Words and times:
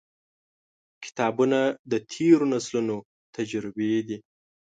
•کتابونه، 1.03 1.59
د 1.91 1.93
تیرو 2.11 2.45
نسلونو 2.53 2.95
تجربې 3.35 3.91
دي. 4.07 4.17